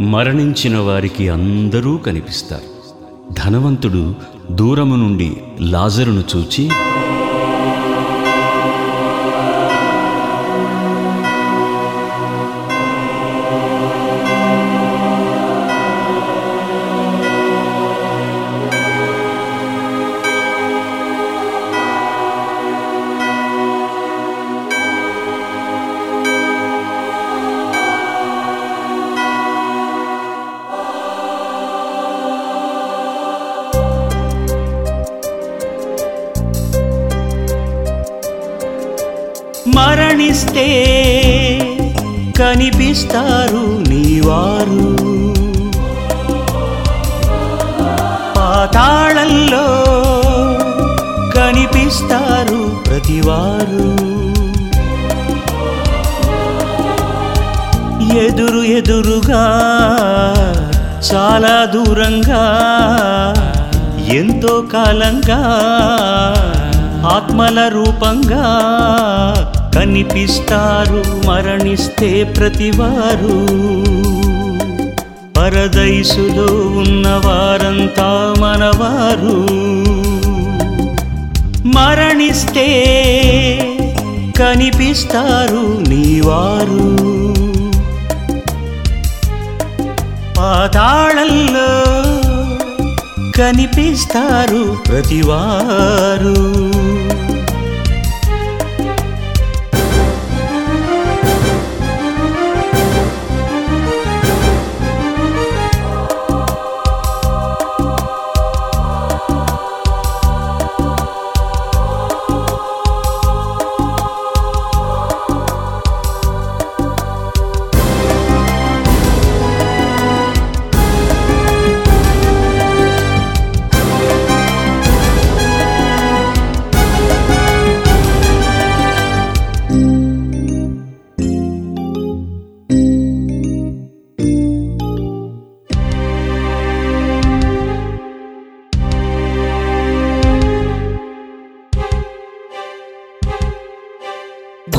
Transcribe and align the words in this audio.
మరణించిన 0.00 0.78
వారికి 0.78 1.28
అందరూ 1.28 1.96
కనిపిస్తారు. 1.96 2.76
ధనవంతుడు 3.32 4.14
దూరము 4.50 4.96
నుండి 4.96 5.36
లాజరును 5.60 6.24
చూచి 6.36 6.70
మరణిస్తే 39.76 40.66
కనిపిస్తారు 42.38 43.64
నీవారు. 43.88 44.86
పాతాళంలో 48.36 49.66
కనిపిస్తారు 51.36 52.62
ప్రతివారు. 52.86 54.16
ఎదురు 58.18 58.58
ఎదురుగా 58.58 59.44
చాలా 61.12 61.64
దూరంగా 61.64 62.44
ఎంతో 64.08 64.64
కాలంగా 64.72 65.40
ఆత్మల 67.06 67.68
రూపంగా 67.68 68.46
కనిపిస్తారు 69.76 71.26
మరణిస్తే 71.26 72.24
ప్రతివారు. 72.24 73.46
పరదైసులో 75.38 76.68
ఉన్నవారంతా 76.80 78.34
మనవారు. 78.38 79.46
మరణిస్తే 81.66 82.68
కనిపిస్తారు 84.38 85.84
నీవారు. 85.88 86.96
పాతాళల్లో 90.38 91.84
కనిపిస్తారు 93.36 94.76
ప్రతివారు. 94.88 96.66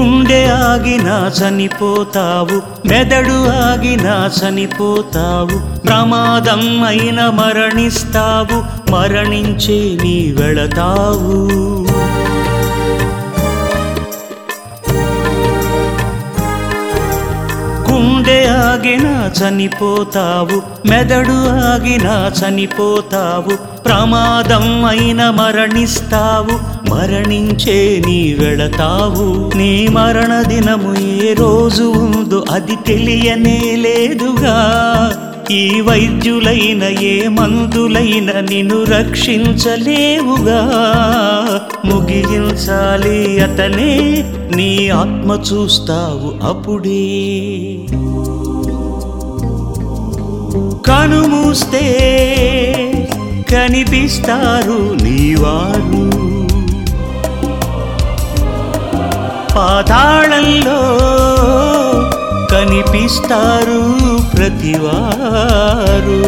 గుండె 0.00 0.48
ఆగినా 0.48 1.32
చనిపోతావు 1.38 2.88
మెదడు 2.88 3.48
ఆగినా 3.48 4.30
చనిపోతావు 4.38 5.80
ప్రమాదం 5.80 6.84
అయిన 6.84 7.20
మరణిస్తావు 7.30 8.58
మరణించే 8.90 9.98
నీ 10.02 10.34
వెళతావు. 10.38 11.36
గుండె 18.30 18.46
ఆగినా 18.46 19.32
చనిపోతావు. 19.40 20.88
మెదడు 20.88 21.48
ఆగినా 21.48 22.32
చనిపోతావు. 22.40 23.82
ప్రమాదం 23.82 24.84
అయిన 24.84 25.30
మరణిస్తావు. 25.30 26.80
మరణించే 26.94 28.02
నీ 28.06 28.36
వెళతావు. 28.38 29.56
నీ 29.56 29.88
మరణ 29.88 30.42
దినము 30.42 30.98
ఏ 30.98 31.34
రోజు 31.34 31.82
ఉందో 31.82 32.44
అది 32.50 32.76
తెలియనే 32.86 33.76
లేదుగా. 33.76 34.56
ఈ 35.50 35.80
వైద్యులైన 35.80 36.82
ఏ 36.84 37.28
మందులైన 37.28 38.40
నిన్ను 38.40 38.84
రక్షించలేవుగా. 38.84 40.60
ముగించాలి 41.84 43.40
అతనే 43.40 44.24
నీ 44.56 44.88
ఆత్మ 44.88 45.38
చూస్తావు 45.52 46.46
అప్పుడే. 46.46 47.08
కనుమూస్తే 50.86 51.84
కనిపిస్తారు 53.52 54.96
నీవారు. 55.02 56.10
పాతాళంలో 59.56 60.80
కనిపిస్తారు 62.52 64.19
ප්‍රතිවාරු 64.40 66.18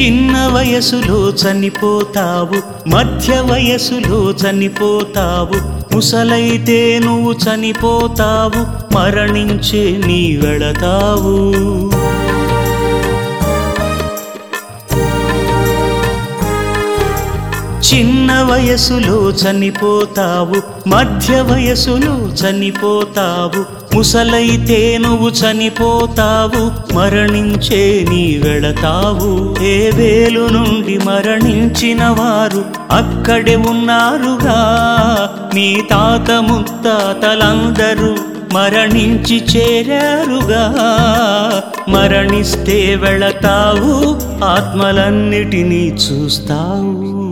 చిన్న 0.00 0.48
వయసులో 0.52 1.30
చనిపోతావు 1.30 2.88
మధ్య 2.88 3.40
వయసులో 3.40 4.30
చనిపోతావు. 4.30 5.58
ముసలైతే 5.94 7.00
నువ్వు 7.04 7.32
చనిపోతావు 7.32 8.94
మరణించే 8.94 10.00
నీ 10.06 10.36
వెళతావు. 10.36 11.34
చిన్న 17.94 18.32
వయసులో 18.50 19.30
చనిపోతావు 19.30 20.88
మధ్య 20.88 21.40
వయసులో 21.40 22.14
చనిపోతావు. 22.42 23.83
ముసలైతే 23.94 24.98
నువ్వు 24.98 25.28
చనిపోతావు 25.28 26.94
మరణించే 26.94 28.06
నీ 28.10 28.40
వెళతావు. 28.44 29.62
ఏ 29.64 29.90
వేలు 29.90 30.48
నుండి 30.48 30.98
మరణించిన 30.98 32.04
వారు 32.04 32.64
అక్కడే 32.90 33.56
ఉన్నారుగా. 33.56 34.58
మీ 35.54 35.82
తాత 35.90 36.30
ముత్తాతలందరూ 36.30 38.14
మరణించి 38.52 39.44
చేరారుగా. 39.56 40.74
మరణిస్తే 41.88 42.94
వెళతావు 42.96 44.16
ఆత్మలన్నిటినీ 44.44 45.88
చూస్తావు. 45.88 47.24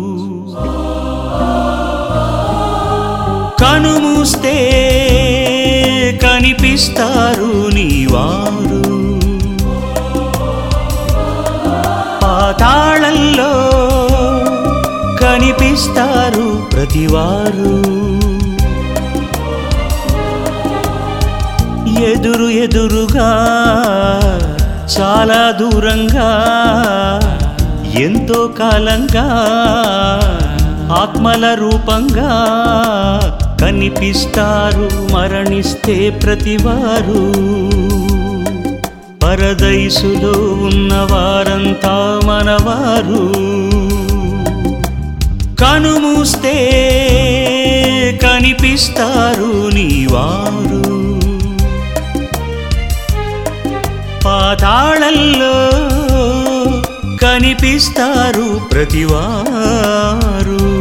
కనుమూస్తే 3.61 4.81
ప్రతివారు. 16.73 17.82
ఎదురు 22.05 22.44
ఎదురుగా 22.44 23.31
చాలా 25.00 25.50
దూరంగా 25.50 26.31
ఎంతో 27.94 28.50
కాలంగా 28.59 29.26
ఆత్మల 30.93 31.55
రూపంగా 31.55 32.31
కనిపిస్తారు 33.61 34.88
మరణిస్తే 35.12 36.11
ప్రతివారు. 36.11 37.23
పరదైసులో 39.25 40.35
ఉన్నవారంతా 40.67 42.20
మనవారు. 42.25 43.32
కనుమూస్తే 45.62 46.56
కనిపిస్తారు 48.23 49.70
నీవారు. 49.75 50.82
పాతాళల్లో 54.25 55.56
కనిపిస్తారు 57.17 58.61
ప్రతివారు. 58.73 60.71